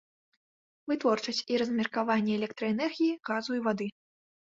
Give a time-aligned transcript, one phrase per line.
[0.91, 3.87] Вытворчасць і размеркаванне электраэнергіі, газу і вады.